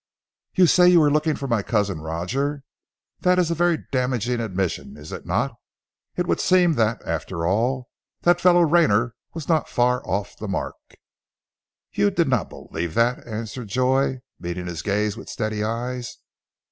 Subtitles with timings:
[0.55, 2.63] "You say you were looking for my Cousin Roger?
[3.19, 5.53] That is a very damaging admission, is it not?
[6.15, 7.87] It would seem that, after all,
[8.21, 10.95] that fellow Rayner was not far off the mark."
[11.91, 16.17] "You do not believe that?" answered Joy, meeting his gaze with steady eyes.